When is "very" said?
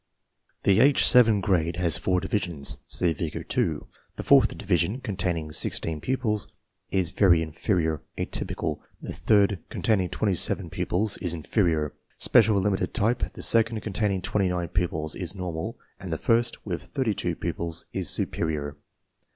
7.11-7.43